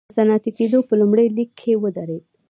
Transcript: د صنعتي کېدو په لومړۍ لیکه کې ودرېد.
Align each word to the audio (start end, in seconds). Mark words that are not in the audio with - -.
د 0.09 0.11
صنعتي 0.17 0.51
کېدو 0.59 0.79
په 0.87 0.93
لومړۍ 1.01 1.27
لیکه 1.37 1.53
کې 1.59 1.73
ودرېد. 1.81 2.23